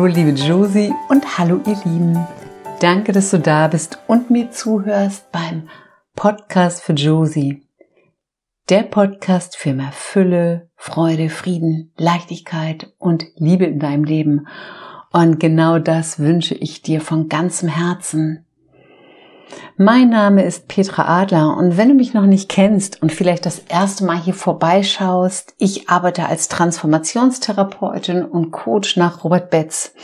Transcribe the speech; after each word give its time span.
Hallo 0.00 0.14
liebe 0.14 0.30
Josie 0.30 0.94
und 1.10 1.36
hallo 1.36 1.60
ihr 1.66 1.76
Lieben. 1.84 2.26
Danke, 2.80 3.12
dass 3.12 3.32
du 3.32 3.38
da 3.38 3.68
bist 3.68 3.98
und 4.06 4.30
mir 4.30 4.50
zuhörst 4.50 5.30
beim 5.30 5.68
Podcast 6.16 6.80
für 6.80 6.94
Josie. 6.94 7.68
Der 8.70 8.84
Podcast 8.84 9.58
für 9.58 9.74
mehr 9.74 9.92
Fülle, 9.92 10.70
Freude, 10.74 11.28
Frieden, 11.28 11.92
Leichtigkeit 11.98 12.94
und 12.96 13.26
Liebe 13.36 13.66
in 13.66 13.78
deinem 13.78 14.04
Leben. 14.04 14.46
Und 15.12 15.38
genau 15.38 15.78
das 15.78 16.18
wünsche 16.18 16.54
ich 16.54 16.80
dir 16.80 17.02
von 17.02 17.28
ganzem 17.28 17.68
Herzen. 17.68 18.46
Mein 19.76 20.10
Name 20.10 20.44
ist 20.44 20.68
Petra 20.68 21.22
Adler 21.22 21.56
und 21.56 21.76
wenn 21.76 21.88
du 21.88 21.94
mich 21.94 22.12
noch 22.12 22.26
nicht 22.26 22.48
kennst 22.48 23.02
und 23.02 23.12
vielleicht 23.12 23.46
das 23.46 23.60
erste 23.60 24.04
Mal 24.04 24.18
hier 24.18 24.34
vorbeischaust, 24.34 25.54
ich 25.58 25.88
arbeite 25.88 26.26
als 26.26 26.48
Transformationstherapeutin 26.48 28.24
und 28.24 28.50
Coach 28.50 28.96
nach 28.96 29.24
Robert 29.24 29.50
Betz 29.50 29.94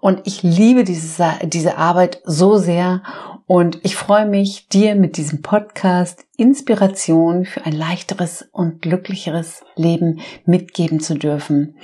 und 0.00 0.22
ich 0.24 0.42
liebe 0.42 0.84
diese, 0.84 1.26
diese 1.44 1.76
Arbeit 1.76 2.22
so 2.24 2.56
sehr 2.56 3.02
und 3.46 3.78
ich 3.84 3.94
freue 3.94 4.26
mich, 4.26 4.68
dir 4.68 4.96
mit 4.96 5.16
diesem 5.16 5.40
Podcast 5.40 6.24
Inspiration 6.36 7.44
für 7.44 7.64
ein 7.64 7.74
leichteres 7.74 8.48
und 8.52 8.82
glücklicheres 8.82 9.62
Leben 9.76 10.20
mitgeben 10.46 10.98
zu 10.98 11.14
dürfen. 11.14 11.76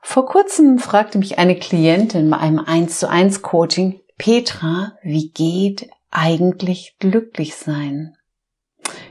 Vor 0.00 0.26
kurzem 0.26 0.78
fragte 0.78 1.18
mich 1.18 1.38
eine 1.38 1.56
Klientin 1.56 2.30
bei 2.30 2.38
einem 2.38 2.60
1 2.60 2.98
zu 2.98 3.10
1 3.10 3.42
Coaching, 3.42 4.00
Petra, 4.16 4.92
wie 5.02 5.30
geht 5.30 5.90
eigentlich 6.10 6.96
glücklich 6.98 7.54
sein? 7.54 8.14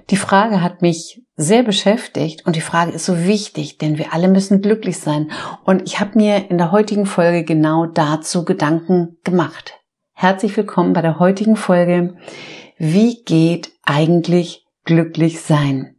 Die 0.10 0.18
Frage 0.18 0.62
hat 0.62 0.82
mich 0.82 1.22
sehr 1.36 1.64
beschäftigt 1.64 2.46
und 2.46 2.56
die 2.56 2.62
Frage 2.62 2.92
ist 2.92 3.06
so 3.06 3.26
wichtig, 3.26 3.78
denn 3.78 3.98
wir 3.98 4.14
alle 4.14 4.28
müssen 4.28 4.62
glücklich 4.62 4.98
sein. 4.98 5.32
Und 5.64 5.84
ich 5.86 6.00
habe 6.00 6.18
mir 6.18 6.50
in 6.50 6.58
der 6.58 6.72
heutigen 6.72 7.06
Folge 7.06 7.44
genau 7.44 7.86
dazu 7.86 8.44
Gedanken 8.44 9.18
gemacht. 9.24 9.76
Herzlich 10.14 10.58
willkommen 10.58 10.94
bei 10.94 11.02
der 11.02 11.20
heutigen 11.20 11.56
Folge. 11.56 12.18
Wie 12.78 13.24
geht 13.24 13.72
eigentlich 13.84 14.66
glücklich 14.84 15.42
sein? 15.42 15.96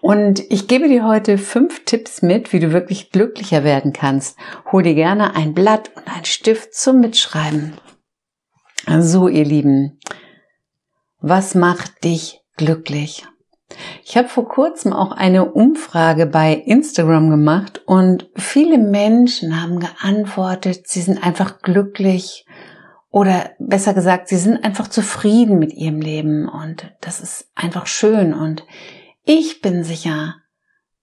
Und 0.00 0.40
ich 0.50 0.68
gebe 0.68 0.88
dir 0.88 1.04
heute 1.04 1.36
fünf 1.36 1.84
Tipps 1.84 2.22
mit, 2.22 2.52
wie 2.52 2.60
du 2.60 2.72
wirklich 2.72 3.10
glücklicher 3.10 3.62
werden 3.64 3.92
kannst. 3.92 4.38
Hol 4.72 4.82
dir 4.82 4.94
gerne 4.94 5.34
ein 5.36 5.52
Blatt 5.52 5.90
und 5.96 6.08
ein 6.08 6.24
Stift 6.24 6.74
zum 6.74 7.00
Mitschreiben. 7.00 7.74
So, 8.98 9.28
ihr 9.28 9.44
Lieben, 9.44 10.00
was 11.20 11.54
macht 11.54 12.02
dich 12.02 12.40
glücklich? 12.56 13.24
Ich 14.04 14.16
habe 14.16 14.28
vor 14.28 14.48
kurzem 14.48 14.92
auch 14.92 15.12
eine 15.12 15.52
Umfrage 15.52 16.26
bei 16.26 16.54
Instagram 16.54 17.30
gemacht 17.30 17.82
und 17.86 18.28
viele 18.34 18.78
Menschen 18.78 19.62
haben 19.62 19.78
geantwortet, 19.78 20.88
sie 20.88 21.02
sind 21.02 21.22
einfach 21.22 21.60
glücklich 21.60 22.44
oder 23.10 23.50
besser 23.60 23.94
gesagt, 23.94 24.26
sie 24.26 24.38
sind 24.38 24.64
einfach 24.64 24.88
zufrieden 24.88 25.60
mit 25.60 25.72
ihrem 25.72 26.00
Leben 26.00 26.48
und 26.48 26.92
das 27.00 27.20
ist 27.20 27.48
einfach 27.54 27.86
schön 27.86 28.34
und 28.34 28.64
ich 29.22 29.60
bin 29.60 29.84
sicher, 29.84 30.34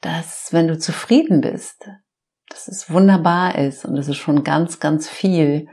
dass 0.02 0.50
wenn 0.52 0.68
du 0.68 0.78
zufrieden 0.78 1.40
bist, 1.40 1.88
dass 2.50 2.68
es 2.68 2.92
wunderbar 2.92 3.58
ist 3.58 3.86
und 3.86 3.96
es 3.98 4.10
ist 4.10 4.18
schon 4.18 4.44
ganz, 4.44 4.82
ganz 4.82 5.08
viel 5.08 5.68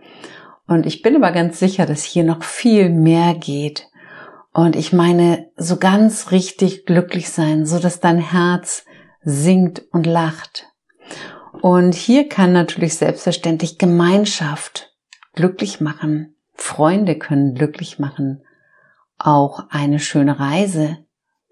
und 0.67 0.87
ich 0.87 1.03
bin 1.03 1.17
aber 1.17 1.33
ganz 1.33 1.59
sicher, 1.59 1.87
dass 1.87 2.03
hier 2.03 2.25
noch 2.25 2.43
viel 2.43 2.89
mehr 2.89 3.35
geht. 3.35 3.89
Und 4.53 4.77
ich 4.77 4.93
meine, 4.93 5.51
so 5.57 5.77
ganz 5.77 6.31
richtig 6.31 6.87
glücklich 6.87 7.31
sein, 7.31 7.67
so 7.67 7.79
dass 7.79 8.01
dein 8.01 8.19
Herz 8.19 8.85
singt 9.23 9.83
und 9.93 10.07
lacht. 10.07 10.69
Und 11.61 11.95
hier 11.95 12.29
kann 12.29 12.53
natürlich 12.53 12.97
selbstverständlich 12.97 13.79
Gemeinschaft 13.79 14.93
glücklich 15.35 15.81
machen. 15.81 16.37
Freunde 16.55 17.19
können 17.19 17.55
glücklich 17.55 17.99
machen. 17.99 18.45
Auch 19.19 19.65
eine 19.71 19.99
schöne 19.99 20.39
Reise, 20.39 20.99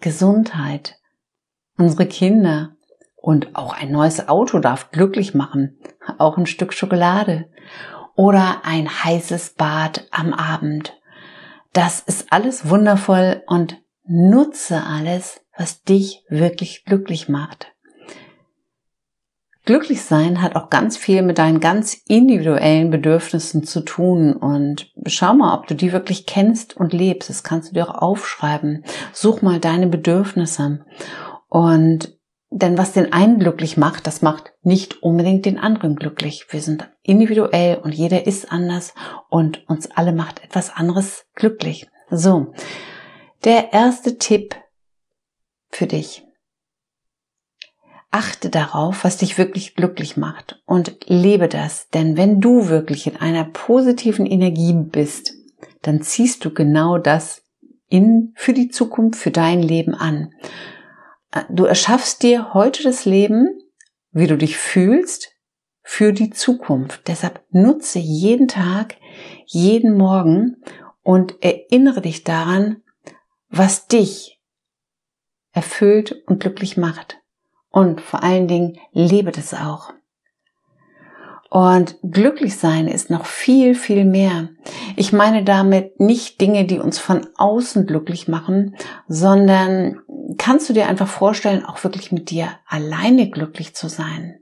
Gesundheit, 0.01 0.99
unsere 1.77 2.07
Kinder 2.07 2.77
und 3.17 3.55
auch 3.57 3.75
ein 3.75 3.91
neues 3.91 4.29
Auto 4.29 4.59
darf 4.59 4.91
glücklich 4.91 5.35
machen. 5.35 5.79
Auch 6.19 6.39
ein 6.39 6.47
Stück 6.47 6.73
Schokolade 6.73 7.49
oder 8.23 8.61
ein 8.63 8.89
heißes 8.89 9.55
Bad 9.55 10.07
am 10.13 10.33
Abend. 10.33 10.97
Das 11.73 11.99
ist 11.99 12.27
alles 12.31 12.69
wundervoll 12.69 13.43
und 13.49 13.83
nutze 14.05 14.85
alles, 14.85 15.41
was 15.59 15.83
dich 15.83 16.23
wirklich 16.29 16.85
glücklich 16.85 17.29
macht. 17.29 17.73
Glücklich 19.65 20.03
sein 20.03 20.41
hat 20.41 20.55
auch 20.55 20.71
ganz 20.71 20.97
viel 20.97 21.23
mit 21.23 21.39
deinen 21.39 21.59
ganz 21.59 21.95
individuellen 22.07 22.91
Bedürfnissen 22.91 23.65
zu 23.65 23.81
tun 23.81 24.35
und 24.35 24.93
schau 25.07 25.35
mal, 25.35 25.59
ob 25.59 25.67
du 25.67 25.75
die 25.75 25.91
wirklich 25.93 26.25
kennst 26.25 26.77
und 26.77 26.93
lebst. 26.93 27.29
Das 27.29 27.43
kannst 27.43 27.71
du 27.71 27.75
dir 27.75 27.89
auch 27.89 28.03
aufschreiben. 28.03 28.85
Such 29.13 29.43
mal 29.43 29.59
deine 29.59 29.89
Bedürfnisse 29.89 30.85
und 31.49 32.17
denn 32.53 32.77
was 32.77 32.93
den 32.93 33.13
einen 33.13 33.39
glücklich 33.39 33.77
macht, 33.77 34.07
das 34.07 34.21
macht 34.21 34.53
nicht 34.63 35.03
unbedingt 35.03 35.47
den 35.47 35.59
anderen 35.59 35.97
glücklich. 35.97 36.47
Wir 36.51 36.61
sind 36.61 36.89
individuell 37.03 37.79
und 37.79 37.93
jeder 37.93 38.27
ist 38.27 38.53
anders 38.53 38.95
und 39.31 39.69
uns 39.69 39.91
alle 39.91 40.13
macht 40.13 40.45
etwas 40.45 40.71
anderes 40.71 41.25
glücklich. 41.35 41.89
So, 42.11 42.53
der 43.45 43.73
erste 43.73 44.19
Tipp 44.19 44.55
für 45.71 45.87
dich. 45.87 46.25
Achte 48.11 48.51
darauf, 48.51 49.05
was 49.05 49.17
dich 49.17 49.39
wirklich 49.39 49.75
glücklich 49.75 50.19
macht 50.19 50.63
und 50.67 50.99
lebe 51.07 51.49
das, 51.49 51.89
denn 51.89 52.19
wenn 52.19 52.43
du 52.43 52.69
wirklich 52.69 53.07
in 53.07 53.17
einer 53.17 53.45
positiven 53.45 54.27
Energie 54.27 54.75
bist, 54.75 55.33
dann 55.81 56.03
ziehst 56.03 56.45
du 56.45 56.53
genau 56.53 56.99
das 56.99 57.43
in, 57.89 58.35
für 58.37 58.53
die 58.53 58.69
Zukunft, 58.69 59.19
für 59.19 59.31
dein 59.31 59.63
Leben 59.63 59.95
an. 59.95 60.35
Du 61.49 61.65
erschaffst 61.65 62.23
dir 62.23 62.53
heute 62.55 62.83
das 62.83 63.05
Leben, 63.05 63.59
wie 64.11 64.27
du 64.27 64.37
dich 64.37 64.57
fühlst, 64.57 65.31
für 65.83 66.13
die 66.13 66.31
Zukunft. 66.31 67.09
Deshalb 67.09 67.45
nutze 67.51 67.99
jeden 67.99 68.49
Tag, 68.49 68.97
jeden 69.47 69.97
Morgen 69.97 70.63
und 71.03 71.43
erinnere 71.43 72.03
dich 72.03 72.23
daran, 72.25 72.83
was 73.49 73.89
dich 73.89 74.41
erfüllt 75.53 76.23
und 76.27 76.41
glücklich 76.41 76.77
macht. 76.77 77.19
Und 77.71 78.01
vor 78.01 78.23
allen 78.23 78.49
Dingen 78.49 78.79
lebe 78.93 79.33
das 79.33 79.55
auch. 79.55 79.93
Und 81.53 81.99
glücklich 82.03 82.57
sein 82.57 82.89
ist 82.89 83.11
noch 83.11 83.27
viel, 83.27 83.75
viel 83.75 84.07
mehr. 84.07 84.49
Ich 84.97 85.13
meine 85.13 85.45
damit 85.45 86.01
nicht 86.01 86.41
Dinge, 86.41 86.65
die 86.65 86.79
uns 86.79 86.99
von 86.99 87.27
außen 87.37 87.87
glücklich 87.87 88.27
machen, 88.27 88.75
sondern 89.07 90.01
kannst 90.39 90.71
du 90.71 90.73
dir 90.73 90.89
einfach 90.89 91.09
vorstellen, 91.09 91.63
auch 91.63 91.85
wirklich 91.85 92.11
mit 92.11 92.31
dir 92.31 92.49
alleine 92.67 93.29
glücklich 93.29 93.75
zu 93.75 93.89
sein. 93.89 94.41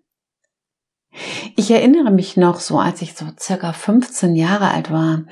Ich 1.56 1.72
erinnere 1.72 2.12
mich 2.12 2.36
noch 2.36 2.60
so, 2.60 2.78
als 2.78 3.02
ich 3.02 3.14
so 3.14 3.26
circa 3.36 3.72
15 3.72 4.36
Jahre 4.36 4.70
alt 4.70 4.92
war. 4.92 5.24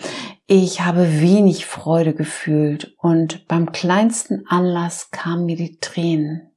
Ich 0.48 0.80
habe 0.80 1.20
wenig 1.20 1.64
Freude 1.64 2.12
gefühlt 2.12 2.96
und 2.98 3.46
beim 3.46 3.70
kleinsten 3.70 4.44
Anlass 4.48 5.12
kamen 5.12 5.46
mir 5.46 5.56
die 5.56 5.78
Tränen. 5.78 6.50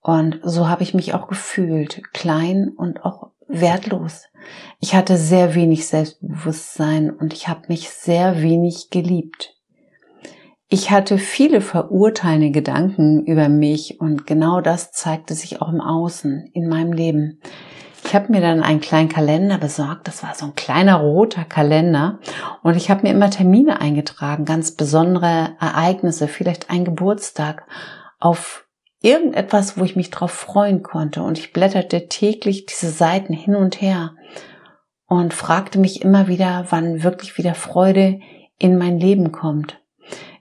Und 0.00 0.40
so 0.42 0.68
habe 0.68 0.82
ich 0.82 0.94
mich 0.94 1.14
auch 1.14 1.28
gefühlt, 1.28 2.02
klein 2.12 2.70
und 2.76 3.04
auch 3.04 3.30
wertlos. 3.48 4.24
Ich 4.80 4.94
hatte 4.94 5.16
sehr 5.16 5.54
wenig 5.54 5.86
Selbstbewusstsein 5.86 7.10
und 7.10 7.32
ich 7.32 7.48
habe 7.48 7.62
mich 7.68 7.90
sehr 7.90 8.42
wenig 8.42 8.90
geliebt. 8.90 9.54
Ich 10.70 10.90
hatte 10.90 11.16
viele 11.16 11.62
verurteilende 11.62 12.50
Gedanken 12.50 13.24
über 13.24 13.48
mich 13.48 14.00
und 14.00 14.26
genau 14.26 14.60
das 14.60 14.92
zeigte 14.92 15.34
sich 15.34 15.62
auch 15.62 15.70
im 15.70 15.80
Außen, 15.80 16.50
in 16.52 16.68
meinem 16.68 16.92
Leben. 16.92 17.40
Ich 18.04 18.14
habe 18.14 18.30
mir 18.30 18.40
dann 18.40 18.62
einen 18.62 18.80
kleinen 18.80 19.08
Kalender 19.08 19.58
besorgt, 19.58 20.08
das 20.08 20.22
war 20.22 20.34
so 20.34 20.46
ein 20.46 20.54
kleiner 20.54 20.96
roter 20.96 21.44
Kalender 21.44 22.20
und 22.62 22.76
ich 22.76 22.90
habe 22.90 23.02
mir 23.02 23.12
immer 23.12 23.30
Termine 23.30 23.80
eingetragen, 23.80 24.44
ganz 24.44 24.72
besondere 24.72 25.56
Ereignisse, 25.58 26.28
vielleicht 26.28 26.70
ein 26.70 26.84
Geburtstag, 26.84 27.66
auf 28.20 28.67
irgendetwas, 29.00 29.78
wo 29.78 29.84
ich 29.84 29.96
mich 29.96 30.10
drauf 30.10 30.32
freuen 30.32 30.82
konnte. 30.82 31.22
Und 31.22 31.38
ich 31.38 31.52
blätterte 31.52 32.08
täglich 32.08 32.66
diese 32.66 32.90
Seiten 32.90 33.32
hin 33.32 33.54
und 33.54 33.80
her 33.80 34.14
und 35.06 35.34
fragte 35.34 35.78
mich 35.78 36.02
immer 36.02 36.28
wieder, 36.28 36.66
wann 36.70 37.02
wirklich 37.02 37.38
wieder 37.38 37.54
Freude 37.54 38.20
in 38.58 38.76
mein 38.76 38.98
Leben 38.98 39.32
kommt. 39.32 39.80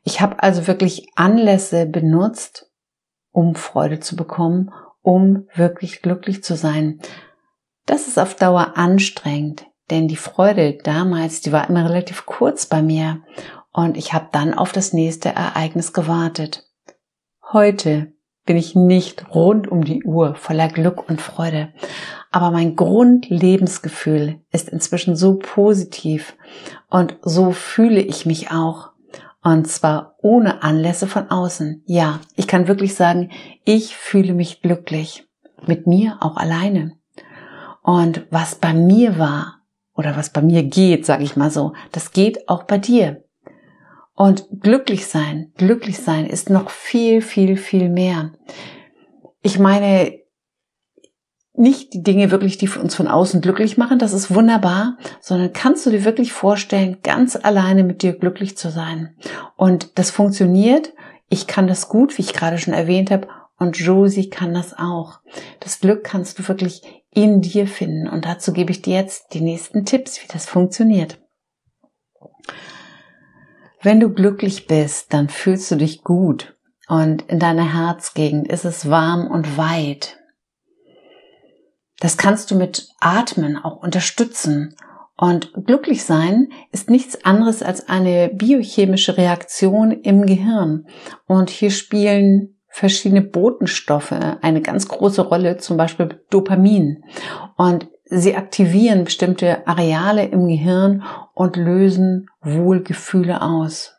Ich 0.04 0.22
habe 0.22 0.42
also 0.42 0.68
wirklich 0.68 1.08
Anlässe 1.16 1.86
benutzt, 1.86 2.72
um 3.32 3.56
Freude 3.56 4.00
zu 4.00 4.16
bekommen, 4.16 4.72
um 5.02 5.48
wirklich 5.54 6.02
glücklich 6.02 6.44
zu 6.44 6.56
sein. 6.56 7.00
Das 7.86 8.08
ist 8.08 8.18
auf 8.18 8.36
Dauer 8.36 8.74
anstrengend, 8.76 9.66
denn 9.90 10.08
die 10.08 10.18
Freude 10.18 10.78
damals, 10.84 11.42
die 11.42 11.52
war 11.52 11.70
immer 11.70 11.90
relativ 11.90 12.26
kurz 12.26 12.66
bei 12.66 12.82
mir 12.82 13.22
und 13.72 13.96
ich 13.96 14.14
habe 14.14 14.28
dann 14.32 14.54
auf 14.54 14.72
das 14.72 14.92
nächste 14.92 15.30
Ereignis 15.30 15.94
gewartet. 15.94 16.68
Heute 17.54 18.17
bin 18.48 18.58
ich 18.58 18.76
nicht 18.76 19.36
rund 19.36 19.68
um 19.68 19.84
die 19.84 20.04
Uhr 20.04 20.34
voller 20.34 20.70
Glück 20.70 21.08
und 21.08 21.22
Freude. 21.22 21.70
aber 22.32 22.52
mein 22.52 22.76
Grundlebensgefühl 22.76 24.42
ist 24.52 24.70
inzwischen 24.70 25.16
so 25.16 25.36
positiv 25.36 26.36
und 26.90 27.18
so 27.22 27.52
fühle 27.52 28.02
ich 28.02 28.26
mich 28.26 28.52
auch. 28.52 28.92
Und 29.44 29.68
zwar 29.68 30.16
ohne 30.22 30.62
Anlässe 30.62 31.08
von 31.08 31.30
außen. 31.30 31.84
Ja, 31.86 32.20
ich 32.36 32.48
kann 32.48 32.68
wirklich 32.68 32.96
sagen, 32.96 33.32
ich 33.64 33.96
fühle 33.96 34.34
mich 34.34 34.62
glücklich. 34.62 35.26
Mit 35.66 35.88
mir 35.88 36.18
auch 36.20 36.38
alleine. 36.38 36.98
Und 37.82 38.28
was 38.30 38.56
bei 38.56 38.74
mir 38.74 39.18
war 39.18 39.62
oder 39.96 40.18
was 40.18 40.32
bei 40.32 40.42
mir 40.42 40.64
geht, 40.64 41.06
sage 41.06 41.24
ich 41.24 41.38
mal 41.38 41.50
so, 41.50 41.74
das 41.94 42.12
geht 42.12 42.50
auch 42.50 42.64
bei 42.64 42.78
dir. 42.78 43.24
Und 44.18 44.48
glücklich 44.62 45.06
sein, 45.06 45.52
glücklich 45.58 46.00
sein 46.00 46.26
ist 46.26 46.50
noch 46.50 46.72
viel, 46.72 47.22
viel, 47.22 47.56
viel 47.56 47.88
mehr. 47.88 48.34
Ich 49.44 49.60
meine, 49.60 50.18
nicht 51.54 51.94
die 51.94 52.02
Dinge 52.02 52.32
wirklich, 52.32 52.58
die 52.58 52.68
uns 52.68 52.96
von 52.96 53.08
außen 53.08 53.42
glücklich 53.42 53.78
machen, 53.78 54.00
das 54.00 54.14
ist 54.14 54.34
wunderbar, 54.34 54.98
sondern 55.22 55.54
kannst 55.54 55.86
du 55.86 55.92
dir 55.92 56.04
wirklich 56.04 56.34
vorstellen, 56.34 56.98
ganz 57.04 57.36
alleine 57.36 57.84
mit 57.84 58.02
dir 58.02 58.14
glücklich 58.14 58.58
zu 58.58 58.72
sein. 58.72 59.16
Und 59.56 60.00
das 60.00 60.10
funktioniert. 60.10 60.94
Ich 61.30 61.46
kann 61.46 61.68
das 61.68 61.88
gut, 61.88 62.18
wie 62.18 62.24
ich 62.24 62.34
gerade 62.34 62.58
schon 62.58 62.74
erwähnt 62.74 63.12
habe, 63.12 63.28
und 63.60 63.78
Josie 63.78 64.32
kann 64.32 64.54
das 64.54 64.76
auch. 64.76 65.20
Das 65.60 65.80
Glück 65.80 66.04
kannst 66.04 66.40
du 66.40 66.48
wirklich 66.48 66.82
in 67.12 67.42
dir 67.42 67.68
finden. 67.68 68.08
Und 68.08 68.26
dazu 68.26 68.52
gebe 68.52 68.72
ich 68.72 68.82
dir 68.82 68.96
jetzt 68.96 69.34
die 69.34 69.42
nächsten 69.42 69.86
Tipps, 69.86 70.24
wie 70.24 70.28
das 70.28 70.48
funktioniert. 70.48 71.20
Wenn 73.82 74.00
du 74.00 74.10
glücklich 74.10 74.68
bist, 74.68 75.14
dann 75.14 75.30
fühlst 75.30 75.70
du 75.72 75.76
dich 75.76 76.04
gut 76.04 76.56
und 76.88 77.24
in 77.24 77.40
deiner 77.40 77.74
Herzgegend 77.74 78.48
ist 78.48 78.66
es 78.66 78.90
warm 78.90 79.28
und 79.28 79.58
weit. 79.58 80.18
Das 82.00 82.18
kannst 82.18 82.52
du 82.52 82.56
mit 82.56 82.90
Atmen 83.00 83.58
auch 83.58 83.78
unterstützen. 83.78 84.76
Und 85.20 85.52
glücklich 85.66 86.04
sein 86.04 86.50
ist 86.72 86.92
nichts 86.92 87.26
anderes 87.26 87.64
als 87.64 87.90
eine 87.90 88.30
biochemische 88.30 89.18
Reaktion 89.18 89.92
im 89.92 90.28
Gehirn. 90.28 90.88
Und 91.26 91.50
hier 91.50 91.72
spielen 91.72 92.60
verschiedene 92.68 93.24
Botenstoffe 93.24 94.12
eine 94.12 94.62
ganz 94.62 94.88
große 94.88 95.24
Rolle, 95.24 95.58
zum 95.58 95.78
Beispiel 95.78 96.24
Dopamin. 96.30 97.04
Und 97.56 97.88
sie 98.10 98.36
aktivieren 98.36 99.04
bestimmte 99.04 99.68
Areale 99.68 100.26
im 100.26 100.48
Gehirn 100.48 101.04
und 101.34 101.56
lösen 101.56 102.30
Wohlgefühle 102.42 103.42
aus. 103.42 103.94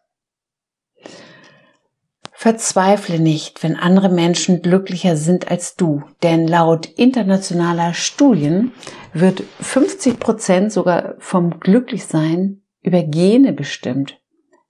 Verzweifle 2.32 3.18
nicht, 3.18 3.64
wenn 3.64 3.74
andere 3.74 4.08
Menschen 4.08 4.62
glücklicher 4.62 5.16
sind 5.16 5.50
als 5.50 5.74
du, 5.74 6.04
denn 6.22 6.46
laut 6.46 6.86
internationaler 6.86 7.94
Studien 7.94 8.70
wird 9.12 9.42
50 9.60 10.20
Prozent 10.20 10.72
sogar 10.72 11.16
vom 11.18 11.58
Glücklichsein 11.58 12.62
über 12.80 13.02
Gene 13.02 13.52
bestimmt. 13.52 14.20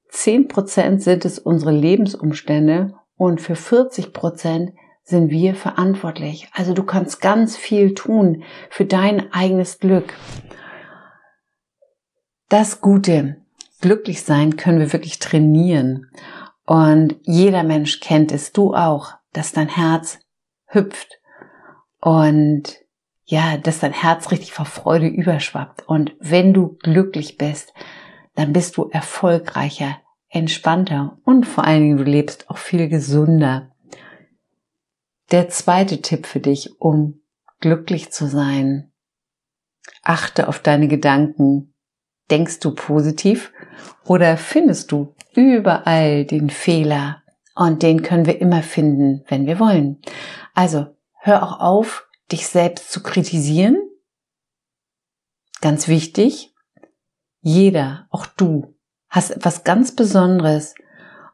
10 0.09 0.49
Prozent 0.49 1.03
sind 1.03 1.27
es 1.27 1.39
unsere 1.39 1.73
Lebensumstände 1.73 2.95
und 3.17 3.43
für 3.43 3.55
40 3.55 4.15
Prozent 4.15 4.73
sind 5.09 5.31
wir 5.31 5.55
verantwortlich. 5.55 6.49
Also 6.53 6.75
du 6.75 6.83
kannst 6.83 7.23
ganz 7.23 7.57
viel 7.57 7.95
tun 7.95 8.45
für 8.69 8.85
dein 8.85 9.33
eigenes 9.33 9.79
Glück. 9.79 10.13
Das 12.51 12.83
Gute, 12.83 13.37
glücklich 13.81 14.23
sein 14.23 14.57
können 14.57 14.79
wir 14.79 14.93
wirklich 14.93 15.19
trainieren. 15.19 16.11
Und 16.67 17.17
jeder 17.23 17.63
Mensch 17.63 18.01
kennt 18.01 18.33
es, 18.33 18.53
du 18.53 18.75
auch, 18.75 19.15
dass 19.33 19.53
dein 19.53 19.69
Herz 19.69 20.19
hüpft 20.67 21.19
und 22.01 22.65
ja, 23.25 23.57
dass 23.57 23.81
dein 23.81 23.93
Herz 23.93 24.31
richtig 24.31 24.53
vor 24.53 24.67
Freude 24.67 25.07
überschwappt. 25.07 25.89
Und 25.89 26.15
wenn 26.21 26.53
du 26.53 26.77
glücklich 26.83 27.39
bist, 27.39 27.73
dann 28.35 28.53
bist 28.53 28.77
du 28.77 28.91
erfolgreicher, 28.91 29.97
entspannter 30.29 31.19
und 31.25 31.47
vor 31.47 31.65
allen 31.65 31.83
Dingen 31.83 31.97
du 31.97 32.05
lebst 32.05 32.51
auch 32.51 32.59
viel 32.59 32.89
gesunder. 32.89 33.71
Der 35.31 35.49
zweite 35.51 36.01
Tipp 36.01 36.27
für 36.27 36.41
dich, 36.41 36.81
um 36.81 37.21
glücklich 37.61 38.11
zu 38.11 38.27
sein. 38.27 38.93
Achte 40.03 40.49
auf 40.49 40.61
deine 40.61 40.89
Gedanken. 40.89 41.75
Denkst 42.31 42.61
du 42.61 42.75
positiv 42.75 43.53
oder 44.05 44.37
findest 44.37 44.93
du 44.93 45.15
überall 45.35 46.25
den 46.25 46.51
Fehler 46.51 47.23
und 47.55 47.83
den 47.83 48.03
können 48.03 48.27
wir 48.27 48.41
immer 48.41 48.63
finden, 48.63 49.25
wenn 49.29 49.47
wir 49.47 49.59
wollen. 49.59 50.01
Also 50.55 50.95
hör 51.21 51.43
auch 51.43 51.61
auf, 51.61 52.07
dich 52.31 52.47
selbst 52.47 52.91
zu 52.91 53.03
kritisieren. 53.03 53.79
Ganz 55.61 55.89
wichtig, 55.89 56.55
jeder, 57.41 58.07
auch 58.11 58.27
du, 58.27 58.75
hast 59.09 59.31
etwas 59.31 59.65
ganz 59.65 59.95
Besonderes 59.95 60.75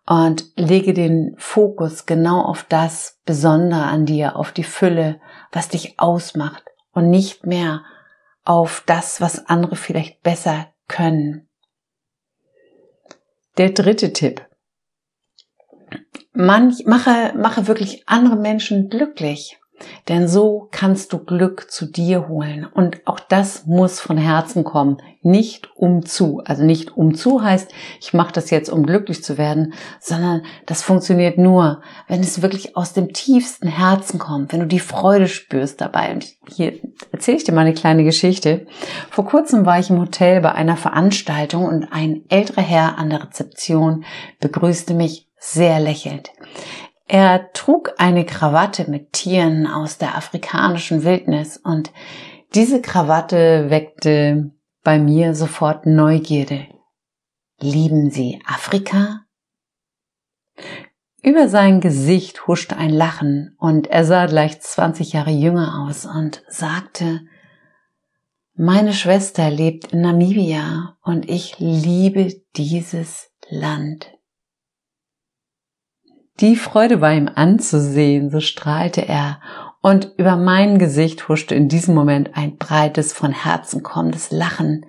und 0.07 0.45
lege 0.57 0.93
den 0.93 1.35
Fokus 1.39 2.07
genau 2.07 2.43
auf 2.43 2.65
das 2.69 3.21
Besondere 3.25 3.83
an 3.85 4.07
dir, 4.07 4.37
auf 4.37 4.53
die 4.53 4.65
Fülle, 4.65 5.21
was 5.51 5.69
dich 5.69 5.99
ausmacht 5.99 6.65
und 6.93 7.09
nicht 7.09 7.47
mehr 7.47 7.85
auf 8.45 8.83
das, 8.87 9.21
was 9.21 9.47
andere 9.47 9.77
vielleicht 9.77 10.23
besser 10.23 10.69
können. 10.89 11.49
Der 13.57 13.71
dritte 13.71 14.13
Tipp. 14.13 14.47
Manch, 16.33 16.85
mache, 16.87 17.33
mache 17.37 17.67
wirklich 17.67 18.03
andere 18.07 18.37
Menschen 18.37 18.91
glücklich. 18.91 19.59
Denn 20.09 20.29
so 20.29 20.69
kannst 20.71 21.13
du 21.13 21.19
Glück 21.19 21.71
zu 21.71 21.87
dir 21.87 22.29
holen. 22.29 22.67
Und 22.67 23.07
auch 23.07 23.19
das 23.21 23.67
muss 23.67 24.01
von 24.01 24.17
Herzen 24.17 24.65
kommen. 24.65 24.99
Nicht 25.23 25.71
um 25.75 26.05
zu. 26.05 26.43
Also 26.45 26.63
nicht 26.63 26.97
um 26.97 27.15
zu 27.15 27.43
heißt, 27.43 27.73
ich 28.01 28.13
mache 28.13 28.33
das 28.33 28.51
jetzt, 28.51 28.71
um 28.71 28.85
glücklich 28.85 29.25
zu 29.25 29.39
werden, 29.39 29.75
sondern 30.01 30.43
das 30.67 30.83
funktioniert 30.83 31.39
nur, 31.39 31.83
wenn 32.09 32.21
es 32.21 32.43
wirklich 32.43 32.77
aus 32.77 32.93
dem 32.93 33.13
tiefsten 33.13 33.69
Herzen 33.69 34.19
kommt, 34.19 34.53
wenn 34.53 34.61
du 34.61 34.67
die 34.67 34.81
Freude 34.81 35.29
spürst 35.29 35.81
dabei. 35.81 36.13
Und 36.13 36.27
hier 36.49 36.75
erzähle 37.13 37.39
ich 37.39 37.45
dir 37.45 37.53
mal 37.53 37.63
eine 37.63 37.75
kleine 37.75 38.05
Geschichte. 38.05 38.67
Vor 39.11 39.25
kurzem 39.25 39.65
war 39.67 39.79
ich 39.79 39.91
im 39.91 40.01
Hotel 40.01 40.41
bei 40.41 40.53
einer 40.53 40.77
Veranstaltung 40.77 41.65
und 41.65 41.89
ein 41.91 42.23
älterer 42.29 42.63
Herr 42.63 42.99
an 42.99 43.11
der 43.11 43.23
Rezeption 43.23 44.05
begrüßte 44.41 44.95
mich 44.95 45.29
sehr 45.39 45.81
lächelnd. 45.81 46.31
Er 47.07 47.53
trug 47.53 47.93
eine 47.99 48.25
Krawatte 48.25 48.91
mit 48.91 49.13
Tieren 49.13 49.67
aus 49.67 49.99
der 49.99 50.17
afrikanischen 50.17 51.05
Wildnis 51.05 51.59
und 51.59 51.93
diese 52.55 52.81
Krawatte 52.81 53.69
weckte 53.69 54.53
bei 54.83 54.99
mir 54.99 55.35
sofort 55.35 55.87
Neugierde. 55.87 56.67
Lieben 57.61 58.11
Sie 58.11 58.41
Afrika? 58.47 59.21
Über 61.23 61.49
sein 61.49 61.81
Gesicht 61.81 62.47
huschte 62.47 62.77
ein 62.77 62.91
Lachen 62.91 63.57
und 63.59 63.87
er 63.87 64.05
sah 64.05 64.27
gleich 64.27 64.61
20 64.61 65.15
Jahre 65.15 65.31
jünger 65.31 65.87
aus 65.87 66.07
und 66.07 66.43
sagte, 66.49 67.23
meine 68.55 68.93
Schwester 68.93 69.51
lebt 69.51 69.93
in 69.93 70.03
Namibia 70.03 70.97
und 71.03 71.29
ich 71.29 71.59
liebe 71.59 72.35
dieses 72.57 73.31
Land. 73.49 74.13
Die 76.41 76.57
Freude 76.57 77.01
war 77.01 77.15
ihm 77.15 77.31
anzusehen, 77.33 78.29
so 78.31 78.41
strahlte 78.41 79.07
er, 79.07 79.41
und 79.83 80.15
über 80.17 80.37
mein 80.37 80.79
Gesicht 80.79 81.29
huschte 81.29 81.55
in 81.55 81.69
diesem 81.69 81.95
Moment 81.95 82.31
ein 82.35 82.57
breites, 82.57 83.13
von 83.13 83.31
Herzen 83.31 83.85
kommendes 83.85 84.33
Lachen, 84.33 84.85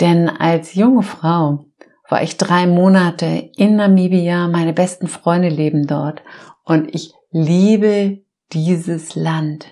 denn 0.00 0.28
als 0.28 0.74
junge 0.74 1.02
Frau 1.02 1.64
war 2.08 2.22
ich 2.22 2.36
drei 2.36 2.68
Monate 2.68 3.50
in 3.56 3.76
Namibia, 3.76 4.46
meine 4.46 4.72
besten 4.72 5.08
Freunde 5.08 5.48
leben 5.48 5.88
dort, 5.88 6.22
und 6.64 6.94
ich 6.94 7.14
liebe 7.32 8.22
dieses 8.52 9.16
Land. 9.16 9.66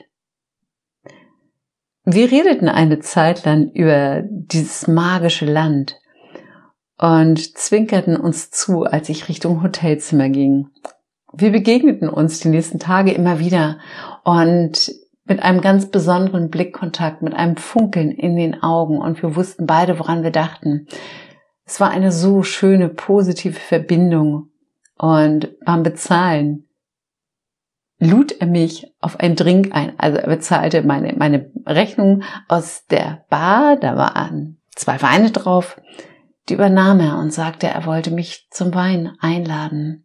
Wir 2.05 2.31
redeten 2.31 2.69
eine 2.69 2.99
Zeit 2.99 3.45
lang 3.45 3.71
über 3.71 4.25
dieses 4.29 4.89
magische 4.89 5.47
Land 5.47 6.01
und 6.99 7.57
zwinkerten 7.57 8.17
uns 8.17 8.51
zu, 8.51 8.83
als 8.83 9.09
ich 9.09 9.29
Richtung 9.29 9.63
Hotelzimmer 9.63 10.29
ging 10.29 10.71
wir 11.37 11.53
begegneten 11.53 12.09
uns 12.09 12.41
die 12.41 12.49
nächsten 12.49 12.79
Tage 12.79 13.13
immer 13.13 13.39
wieder 13.39 13.79
und 14.25 14.93
mit 15.27 15.43
einem 15.43 15.61
ganz 15.61 15.91
besonderen 15.91 16.51
Blickkontakt, 16.51 17.23
mit 17.23 17.35
einem 17.35 17.57
Funkeln 17.57 18.11
in 18.11 18.37
den 18.37 18.63
Augen 18.63 18.99
und 18.99 19.23
wir 19.23 19.37
wussten 19.37 19.67
beide, 19.67 19.99
woran 19.99 20.23
wir 20.23 20.31
dachten. 20.31 20.87
Es 21.65 21.81
war 21.81 21.91
eine 21.91 22.13
so 22.13 22.43
schöne, 22.43 22.89
positive 22.89 23.59
Verbindung 23.59 24.51
und 24.99 25.59
beim 25.65 25.83
Bezahlen 25.83 26.69
lud 27.99 28.33
er 28.33 28.47
mich 28.47 28.93
auf 29.01 29.19
einen 29.19 29.37
Drink 29.37 29.75
ein. 29.75 29.95
Also 29.99 30.19
er 30.19 30.29
bezahlte 30.29 30.83
meine, 30.83 31.15
meine 31.17 31.51
Rechnung 31.67 32.23
aus 32.49 32.87
der 32.87 33.25
Bar, 33.31 33.77
da 33.77 33.97
waren 33.97 34.61
zwei 34.75 35.01
Weine 35.01 35.31
drauf, 35.31 35.81
die 36.49 36.55
übernahm 36.55 37.01
er 37.01 37.19
und 37.19 37.33
sagte, 37.33 37.67
er 37.67 37.87
wollte 37.87 38.11
mich 38.11 38.49
zum 38.51 38.75
Wein 38.75 39.13
einladen. 39.21 40.05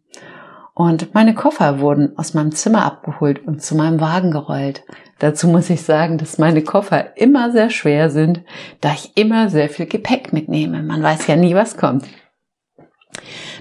Und 0.74 1.14
meine 1.14 1.34
Koffer 1.34 1.80
wurden 1.80 2.16
aus 2.16 2.34
meinem 2.34 2.52
Zimmer 2.52 2.84
abgeholt 2.84 3.46
und 3.46 3.62
zu 3.62 3.74
meinem 3.74 4.00
Wagen 4.00 4.30
gerollt. 4.30 4.82
Dazu 5.18 5.48
muss 5.48 5.68
ich 5.68 5.82
sagen, 5.82 6.16
dass 6.16 6.38
meine 6.38 6.62
Koffer 6.62 7.16
immer 7.16 7.52
sehr 7.52 7.70
schwer 7.70 8.10
sind, 8.10 8.42
da 8.80 8.92
ich 8.92 9.16
immer 9.16 9.50
sehr 9.50 9.68
viel 9.68 9.86
Gepäck 9.86 10.32
mitnehme. 10.32 10.82
Man 10.82 11.02
weiß 11.02 11.26
ja 11.26 11.36
nie, 11.36 11.54
was 11.54 11.76
kommt. 11.76 12.06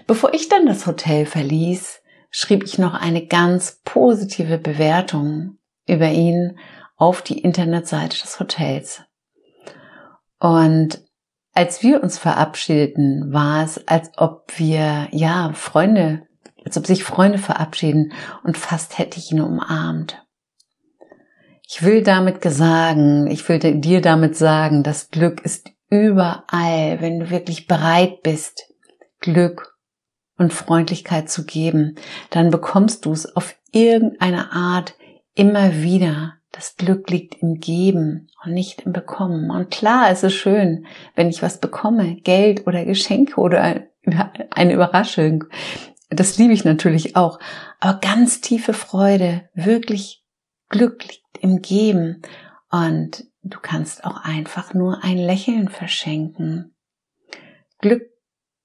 Bevor 0.07 0.33
ich 0.33 0.49
dann 0.49 0.65
das 0.65 0.87
Hotel 0.87 1.25
verließ, 1.25 2.01
schrieb 2.31 2.63
ich 2.63 2.77
noch 2.77 2.93
eine 2.93 3.25
ganz 3.25 3.81
positive 3.83 4.57
Bewertung 4.57 5.57
über 5.87 6.09
ihn 6.09 6.57
auf 6.95 7.21
die 7.21 7.39
Internetseite 7.39 8.21
des 8.21 8.39
Hotels. 8.39 9.01
Und 10.39 11.01
als 11.53 11.83
wir 11.83 12.01
uns 12.01 12.17
verabschiedeten, 12.17 13.33
war 13.33 13.63
es, 13.63 13.85
als 13.87 14.11
ob 14.17 14.45
wir, 14.57 15.07
ja, 15.11 15.51
Freunde, 15.53 16.28
als 16.69 16.77
ob 16.77 16.85
sich 16.85 17.03
Freunde 17.03 17.39
verabschieden 17.39 18.13
und 18.43 18.55
fast 18.55 18.99
hätte 18.99 19.17
ich 19.17 19.31
ihn 19.31 19.41
umarmt. 19.41 20.23
Ich 21.67 21.81
will 21.81 22.03
damit 22.03 22.43
sagen, 22.43 23.25
ich 23.25 23.49
will 23.49 23.57
dir 23.57 24.01
damit 24.01 24.35
sagen, 24.35 24.83
das 24.83 25.09
Glück 25.09 25.41
ist 25.41 25.71
überall, 25.89 27.01
wenn 27.01 27.19
du 27.19 27.31
wirklich 27.31 27.65
bereit 27.65 28.21
bist, 28.21 28.71
Glück 29.19 29.79
und 30.37 30.53
Freundlichkeit 30.53 31.27
zu 31.27 31.43
geben, 31.43 31.95
dann 32.29 32.51
bekommst 32.51 33.05
du 33.05 33.13
es 33.13 33.35
auf 33.35 33.55
irgendeine 33.71 34.51
Art 34.51 34.93
immer 35.33 35.81
wieder. 35.81 36.35
Das 36.51 36.75
Glück 36.75 37.09
liegt 37.09 37.41
im 37.41 37.55
Geben 37.55 38.29
und 38.45 38.53
nicht 38.53 38.81
im 38.81 38.93
Bekommen. 38.93 39.49
Und 39.49 39.71
klar, 39.71 40.11
es 40.11 40.21
ist 40.21 40.33
schön, 40.33 40.85
wenn 41.15 41.29
ich 41.29 41.41
was 41.41 41.59
bekomme, 41.59 42.17
Geld 42.17 42.67
oder 42.67 42.85
Geschenke 42.85 43.41
oder 43.41 43.85
eine 44.51 44.73
Überraschung. 44.73 45.45
Das 46.09 46.37
liebe 46.37 46.53
ich 46.53 46.65
natürlich 46.65 47.15
auch. 47.15 47.39
Aber 47.79 47.99
ganz 47.99 48.41
tiefe 48.41 48.73
Freude, 48.73 49.49
wirklich 49.53 50.23
Glück 50.69 51.03
liegt 51.03 51.37
im 51.39 51.61
Geben. 51.61 52.21
Und 52.71 53.25
du 53.43 53.59
kannst 53.59 54.03
auch 54.03 54.17
einfach 54.17 54.73
nur 54.73 55.03
ein 55.03 55.17
Lächeln 55.17 55.69
verschenken. 55.69 56.75
Glück 57.79 58.03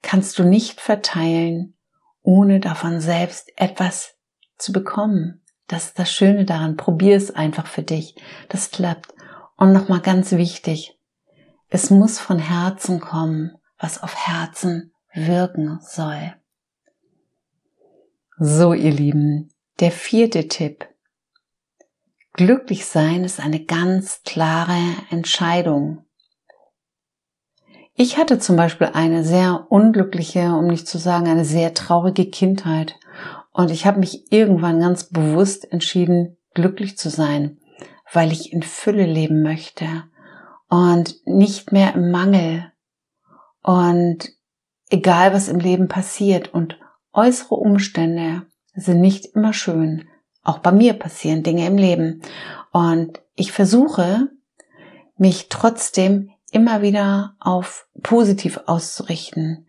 kannst 0.02 0.38
du 0.38 0.44
nicht 0.44 0.80
verteilen, 0.80 1.76
ohne 2.22 2.60
davon 2.60 3.00
selbst 3.00 3.52
etwas 3.56 4.14
zu 4.56 4.72
bekommen. 4.72 5.42
Das 5.66 5.86
ist 5.86 5.98
das 5.98 6.12
Schöne 6.12 6.44
daran. 6.44 6.76
Probier 6.76 7.16
es 7.16 7.30
einfach 7.30 7.66
für 7.66 7.82
dich. 7.82 8.16
Das 8.48 8.70
klappt. 8.70 9.14
Und 9.56 9.72
nochmal 9.72 10.00
ganz 10.00 10.32
wichtig. 10.32 10.98
Es 11.68 11.90
muss 11.90 12.18
von 12.18 12.38
Herzen 12.38 13.00
kommen, 13.00 13.56
was 13.78 14.02
auf 14.02 14.14
Herzen 14.14 14.92
wirken 15.12 15.78
soll. 15.80 16.34
So, 18.36 18.72
ihr 18.72 18.90
Lieben, 18.90 19.50
der 19.78 19.92
vierte 19.92 20.48
Tipp. 20.48 20.88
Glücklich 22.32 22.84
sein 22.84 23.22
ist 23.22 23.38
eine 23.38 23.64
ganz 23.64 24.22
klare 24.24 24.76
Entscheidung. 25.10 26.04
Ich 27.94 28.16
hatte 28.16 28.40
zum 28.40 28.56
Beispiel 28.56 28.88
eine 28.92 29.22
sehr 29.22 29.68
unglückliche, 29.68 30.52
um 30.52 30.66
nicht 30.66 30.88
zu 30.88 30.98
sagen 30.98 31.28
eine 31.28 31.44
sehr 31.44 31.74
traurige 31.74 32.28
Kindheit. 32.28 32.96
Und 33.52 33.70
ich 33.70 33.86
habe 33.86 34.00
mich 34.00 34.32
irgendwann 34.32 34.80
ganz 34.80 35.04
bewusst 35.04 35.70
entschieden, 35.70 36.36
glücklich 36.54 36.98
zu 36.98 37.10
sein, 37.10 37.58
weil 38.12 38.32
ich 38.32 38.52
in 38.52 38.64
Fülle 38.64 39.06
leben 39.06 39.42
möchte 39.42 39.86
und 40.68 41.24
nicht 41.24 41.70
mehr 41.70 41.94
im 41.94 42.10
Mangel. 42.10 42.72
Und 43.62 44.28
egal 44.90 45.32
was 45.32 45.46
im 45.46 45.60
Leben 45.60 45.86
passiert 45.86 46.52
und 46.52 46.80
äußere 47.14 47.54
Umstände 47.54 48.42
sind 48.74 49.00
nicht 49.00 49.26
immer 49.34 49.52
schön. 49.52 50.08
Auch 50.42 50.58
bei 50.58 50.72
mir 50.72 50.94
passieren 50.94 51.42
Dinge 51.42 51.66
im 51.66 51.78
Leben. 51.78 52.22
Und 52.72 53.22
ich 53.34 53.52
versuche, 53.52 54.28
mich 55.16 55.48
trotzdem 55.48 56.30
immer 56.50 56.82
wieder 56.82 57.34
auf 57.40 57.88
positiv 58.02 58.60
auszurichten 58.66 59.66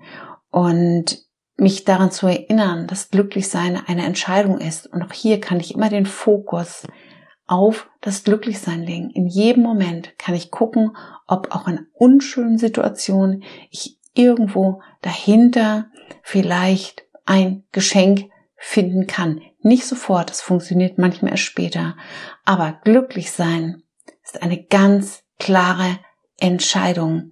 und 0.51 1.23
mich 1.57 1.85
daran 1.85 2.11
zu 2.11 2.27
erinnern, 2.27 2.87
dass 2.87 3.09
Glücklichsein 3.09 3.81
eine 3.87 4.05
Entscheidung 4.05 4.59
ist. 4.59 4.87
Und 4.87 5.03
auch 5.03 5.13
hier 5.13 5.39
kann 5.39 5.59
ich 5.59 5.73
immer 5.73 5.89
den 5.89 6.05
Fokus 6.05 6.85
auf 7.47 7.89
das 8.01 8.23
Glücklichsein 8.23 8.83
legen. 8.83 9.09
In 9.11 9.27
jedem 9.27 9.63
Moment 9.63 10.17
kann 10.17 10.35
ich 10.35 10.51
gucken, 10.51 10.95
ob 11.27 11.55
auch 11.55 11.67
in 11.67 11.87
unschönen 11.93 12.57
Situationen 12.57 13.43
ich 13.69 13.99
irgendwo 14.13 14.81
dahinter 15.01 15.87
vielleicht 16.21 17.04
ein 17.25 17.63
Geschenk 17.71 18.29
finden 18.55 19.07
kann. 19.07 19.41
Nicht 19.61 19.85
sofort, 19.85 20.29
das 20.29 20.41
funktioniert 20.41 20.97
manchmal 20.97 21.31
erst 21.31 21.43
später. 21.43 21.95
Aber 22.45 22.79
glücklich 22.83 23.31
sein 23.31 23.83
ist 24.23 24.41
eine 24.41 24.63
ganz 24.63 25.23
klare 25.39 25.99
Entscheidung. 26.37 27.31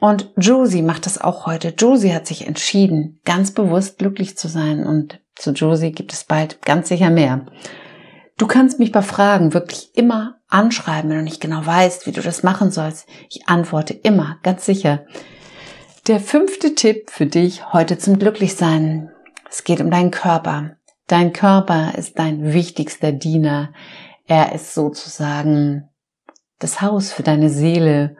Und 0.00 0.32
Josie 0.36 0.82
macht 0.82 1.06
das 1.06 1.20
auch 1.20 1.46
heute. 1.46 1.74
Josie 1.76 2.14
hat 2.14 2.26
sich 2.26 2.46
entschieden, 2.46 3.20
ganz 3.24 3.52
bewusst 3.52 3.98
glücklich 3.98 4.36
zu 4.36 4.48
sein. 4.48 4.86
Und 4.86 5.20
zu 5.34 5.50
Josie 5.52 5.92
gibt 5.92 6.12
es 6.12 6.24
bald 6.24 6.62
ganz 6.62 6.88
sicher 6.88 7.10
mehr. 7.10 7.46
Du 8.36 8.46
kannst 8.46 8.78
mich 8.78 8.92
bei 8.92 9.02
Fragen 9.02 9.54
wirklich 9.54 9.90
immer 9.94 10.40
anschreiben, 10.48 11.10
wenn 11.10 11.18
du 11.18 11.24
nicht 11.24 11.40
genau 11.40 11.64
weißt, 11.64 12.06
wie 12.06 12.12
du 12.12 12.20
das 12.20 12.42
machen 12.42 12.70
sollst. 12.70 13.06
Ich 13.30 13.48
antworte 13.48 13.94
immer, 13.94 14.38
ganz 14.42 14.64
sicher. 14.66 15.04
Der 16.06 16.20
fünfte 16.20 16.74
Tipp 16.74 17.10
für 17.10 17.26
dich 17.26 17.72
heute 17.72 17.96
zum 17.98 18.18
Glücklichsein. 18.18 19.13
Es 19.56 19.62
geht 19.62 19.80
um 19.80 19.88
deinen 19.88 20.10
Körper. 20.10 20.78
Dein 21.06 21.32
Körper 21.32 21.92
ist 21.96 22.18
dein 22.18 22.52
wichtigster 22.52 23.12
Diener. 23.12 23.72
Er 24.26 24.52
ist 24.52 24.74
sozusagen 24.74 25.88
das 26.58 26.80
Haus 26.80 27.12
für 27.12 27.22
deine 27.22 27.50
Seele 27.50 28.16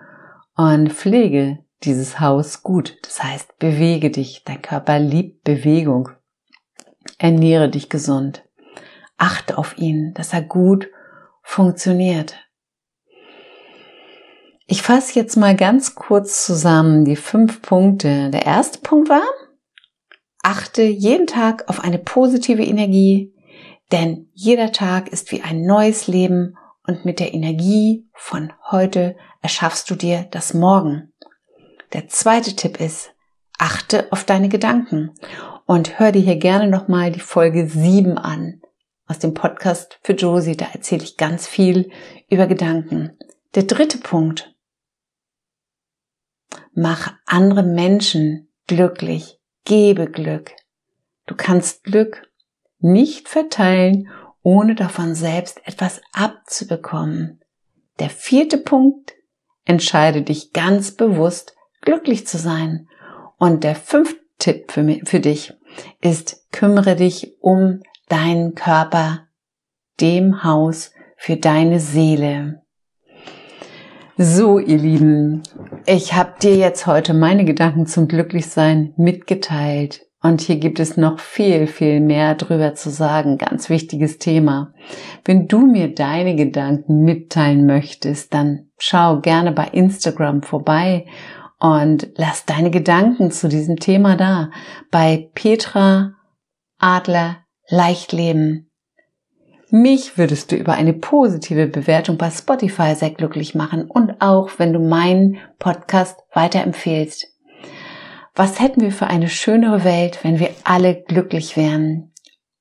und 0.55 0.93
pflege 0.93 1.59
dieses 1.83 2.21
Haus 2.21 2.63
gut. 2.63 2.99
Das 3.03 3.21
heißt, 3.21 3.59
bewege 3.59 4.13
dich. 4.13 4.45
Dein 4.45 4.63
Körper 4.63 5.01
liebt 5.01 5.43
Bewegung. 5.43 6.09
Ernähre 7.19 7.69
dich 7.69 7.89
gesund. 7.89 8.45
Achte 9.17 9.59
auf 9.59 9.77
ihn, 9.77 10.15
dass 10.15 10.33
er 10.33 10.43
gut 10.43 10.89
funktioniert. 11.43 12.37
Ich 14.69 14.83
fasse 14.83 15.19
jetzt 15.19 15.37
mal 15.37 15.57
ganz 15.57 15.97
kurz 15.97 16.47
zusammen 16.47 17.05
die 17.05 17.17
fünf 17.17 17.61
Punkte. 17.61 18.31
Der 18.31 18.47
erste 18.47 18.79
Punkt 18.79 19.09
war, 19.09 19.25
achte 20.45 20.83
jeden 20.83 21.27
Tag 21.27 21.69
auf 21.69 21.81
eine 21.81 21.99
positive 21.99 22.63
Energie, 22.63 23.35
denn 23.93 24.29
jeder 24.33 24.73
Tag 24.73 25.09
ist 25.09 25.33
wie 25.33 25.43
ein 25.43 25.63
neues 25.63 26.07
Leben 26.07 26.57
und 26.87 27.05
mit 27.05 27.19
der 27.19 27.35
Energie 27.35 28.07
von 28.13 28.53
heute 28.71 29.17
erschaffst 29.41 29.91
du 29.91 29.95
dir 29.95 30.27
das 30.31 30.55
Morgen. 30.55 31.13
Der 31.93 32.09
zweite 32.09 32.55
Tipp 32.55 32.81
ist, 32.81 33.15
achte 33.59 34.13
auf 34.13 34.25
deine 34.25 34.49
Gedanken 34.49 35.15
und 35.65 35.99
hör 35.99 36.13
dir 36.13 36.23
hier 36.23 36.37
gerne 36.37 36.69
nochmal 36.69 37.11
die 37.11 37.21
Folge 37.21 37.67
7 37.67 38.19
an 38.19 38.61
aus 39.07 39.19
dem 39.19 39.33
Podcast 39.33 39.99
für 40.03 40.13
Josie. 40.13 40.57
Da 40.57 40.67
erzähle 40.73 41.05
ich 41.05 41.17
ganz 41.17 41.47
viel 41.47 41.91
über 42.29 42.47
Gedanken. 42.47 43.17
Der 43.55 43.63
dritte 43.63 43.99
Punkt. 43.99 44.55
Mach 46.75 47.15
andere 47.25 47.63
Menschen 47.63 48.49
glücklich. 48.67 49.39
Gebe 49.65 50.11
Glück. 50.11 50.53
Du 51.27 51.35
kannst 51.35 51.85
Glück 51.85 52.31
nicht 52.79 53.29
verteilen, 53.29 54.09
ohne 54.43 54.75
davon 54.75 55.15
selbst 55.15 55.67
etwas 55.67 56.03
abzubekommen. 56.13 57.41
Der 57.99 58.11
vierte 58.11 58.59
Punkt 58.59 59.15
Entscheide 59.65 60.23
dich 60.23 60.53
ganz 60.53 60.93
bewusst, 60.93 61.57
glücklich 61.81 62.27
zu 62.27 62.39
sein. 62.39 62.89
Und 63.39 63.65
der 63.65 63.75
fünfte 63.75 64.21
Tipp 64.39 64.73
für, 64.73 64.83
mich, 64.83 65.09
für 65.09 65.21
dich 65.21 65.55
ist, 66.01 66.51
kümmere 66.53 66.97
dich 66.97 67.37
um 67.41 67.81
deinen 68.09 68.55
Körper, 68.55 69.27
dem 70.01 70.45
Haus 70.45 70.93
für 71.17 71.37
deine 71.37 71.81
Seele. 71.81 72.63
So, 74.17 74.59
ihr 74.59 74.79
Lieben, 74.79 75.43
ich 75.87 76.15
habe 76.15 76.35
dir 76.41 76.57
jetzt 76.57 76.87
heute 76.87 77.15
meine 77.15 77.45
Gedanken 77.45 77.87
zum 77.87 78.09
Glücklichsein 78.09 78.95
mitgeteilt. 78.97 80.03
Und 80.23 80.41
hier 80.41 80.57
gibt 80.57 80.81
es 80.81 80.97
noch 80.97 81.21
viel, 81.21 81.67
viel 81.67 82.01
mehr 82.01 82.35
drüber 82.35 82.75
zu 82.75 82.89
sagen. 82.89 83.37
Ganz 83.37 83.69
wichtiges 83.69 84.19
Thema. 84.19 84.73
Wenn 85.25 85.49
du 85.49 85.67
mir 85.67 85.95
deine 85.95 86.35
Gedanken 86.35 87.03
mitteilen 87.05 87.67
möchtest, 87.67 88.33
dann 88.33 88.71
schau 88.79 89.21
gerne 89.21 89.53
bei 89.53 89.67
Instagram 89.67 90.43
vorbei 90.43 91.05
und 91.59 92.09
lass 92.17 92.47
deine 92.47 92.71
Gedanken 92.71 93.31
zu 93.31 93.49
diesem 93.49 93.77
Thema 93.77 94.17
da. 94.17 94.51
Bei 94.91 95.31
Petra 95.35 96.15
Adler 96.79 97.37
Leichtleben. 97.69 98.71
Mich 99.77 100.17
würdest 100.17 100.53
du 100.53 100.57
über 100.57 100.75
eine 100.75 100.93
positive 100.93 101.67
Bewertung 101.67 102.17
bei 102.17 102.31
Spotify 102.31 102.95
sehr 102.95 103.11
glücklich 103.11 103.57
machen 103.57 103.91
und 103.91 104.21
auch 104.21 104.51
wenn 104.59 104.73
du 104.73 104.79
meinen 104.79 105.39
Podcast 105.59 106.21
weiterempfehlst. 106.33 107.27
Was 108.37 108.61
hätten 108.61 108.83
wir 108.83 108.93
für 108.93 109.09
eine 109.09 109.29
schönere 109.29 109.83
Welt, 109.83 110.21
wenn 110.23 110.39
wir 110.39 110.51
alle 110.63 111.03
glücklich 111.03 111.57
wären? 111.57 112.13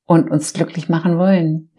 und 0.05 0.29
uns 0.29 0.53
glücklich 0.53 0.89
machen 0.89 1.17
wollen. 1.17 1.69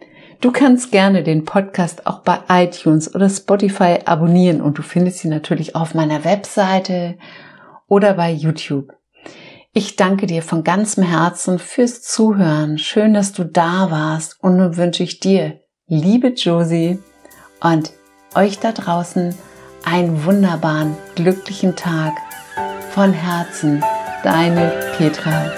Du 0.41 0.51
kannst 0.51 0.91
gerne 0.91 1.23
den 1.23 1.45
Podcast 1.45 2.05
auch 2.05 2.19
bei 2.19 2.39
iTunes 2.49 3.13
oder 3.15 3.29
Spotify 3.29 3.99
abonnieren 4.05 4.61
und 4.61 4.77
du 4.77 4.81
findest 4.81 5.23
ihn 5.23 5.31
natürlich 5.31 5.75
auf 5.75 5.93
meiner 5.93 6.25
Webseite 6.25 7.17
oder 7.87 8.13
bei 8.13 8.31
YouTube. 8.31 8.93
Ich 9.77 9.97
danke 9.97 10.25
dir 10.25 10.41
von 10.41 10.63
ganzem 10.63 11.03
Herzen 11.03 11.59
fürs 11.59 12.01
Zuhören. 12.01 12.77
Schön, 12.77 13.13
dass 13.13 13.33
du 13.33 13.43
da 13.43 13.91
warst 13.91 14.41
und 14.41 14.55
nun 14.55 14.77
wünsche 14.77 15.03
ich 15.03 15.19
dir, 15.19 15.59
liebe 15.87 16.29
Josie 16.29 16.99
und 17.59 17.91
euch 18.35 18.59
da 18.59 18.71
draußen 18.71 19.35
einen 19.83 20.23
wunderbaren, 20.23 20.95
glücklichen 21.15 21.75
Tag. 21.75 22.13
Von 22.91 23.11
Herzen, 23.11 23.83
deine 24.23 24.71
Petra. 24.97 25.51